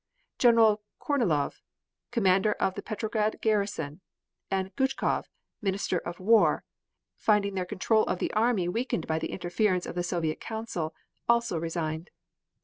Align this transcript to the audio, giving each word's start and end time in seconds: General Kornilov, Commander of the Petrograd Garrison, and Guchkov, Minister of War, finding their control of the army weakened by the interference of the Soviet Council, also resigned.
General 0.39 0.81
Kornilov, 0.99 1.61
Commander 2.09 2.53
of 2.53 2.73
the 2.73 2.81
Petrograd 2.81 3.39
Garrison, 3.39 4.01
and 4.49 4.75
Guchkov, 4.75 5.25
Minister 5.61 5.99
of 5.99 6.19
War, 6.19 6.63
finding 7.17 7.53
their 7.53 7.67
control 7.67 8.05
of 8.05 8.17
the 8.17 8.33
army 8.33 8.67
weakened 8.67 9.05
by 9.05 9.19
the 9.19 9.29
interference 9.29 9.85
of 9.85 9.93
the 9.93 10.01
Soviet 10.01 10.39
Council, 10.39 10.95
also 11.29 11.55
resigned. 11.59 12.09